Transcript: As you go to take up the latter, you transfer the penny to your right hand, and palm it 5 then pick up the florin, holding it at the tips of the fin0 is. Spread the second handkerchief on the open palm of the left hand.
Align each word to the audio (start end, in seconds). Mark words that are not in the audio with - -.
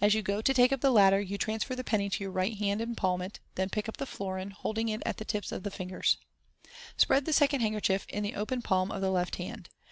As 0.00 0.12
you 0.12 0.22
go 0.22 0.42
to 0.42 0.52
take 0.52 0.72
up 0.72 0.80
the 0.80 0.90
latter, 0.90 1.20
you 1.20 1.38
transfer 1.38 1.76
the 1.76 1.84
penny 1.84 2.10
to 2.10 2.24
your 2.24 2.32
right 2.32 2.56
hand, 2.56 2.80
and 2.80 2.96
palm 2.96 3.22
it 3.22 3.38
5 3.50 3.54
then 3.54 3.68
pick 3.70 3.88
up 3.88 3.98
the 3.98 4.06
florin, 4.06 4.50
holding 4.50 4.88
it 4.88 5.04
at 5.06 5.18
the 5.18 5.24
tips 5.24 5.52
of 5.52 5.62
the 5.62 5.70
fin0 5.70 6.00
is. 6.00 6.16
Spread 6.96 7.26
the 7.26 7.32
second 7.32 7.60
handkerchief 7.60 8.04
on 8.12 8.24
the 8.24 8.34
open 8.34 8.60
palm 8.60 8.90
of 8.90 9.00
the 9.00 9.10
left 9.12 9.36
hand. 9.36 9.68